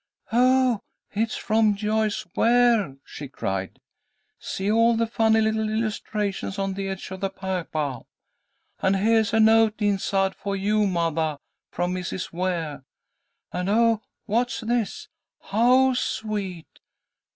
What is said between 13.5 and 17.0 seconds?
and oh, what's this? How sweet!"